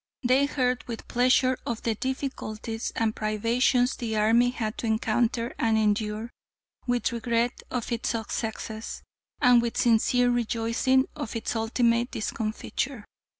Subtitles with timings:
[0.23, 5.77] They heard with pleasure of the difficulties and privations the army had to encounter and
[5.77, 6.31] endure,
[6.87, 9.03] with regret of its successes,
[9.41, 13.05] and with sincere rejoicing of its ultimate discomfiture.